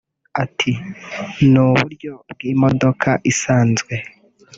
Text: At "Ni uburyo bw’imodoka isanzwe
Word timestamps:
At 0.41 0.59
"Ni 1.51 1.59
uburyo 1.67 2.13
bw’imodoka 2.31 3.09
isanzwe 3.31 3.93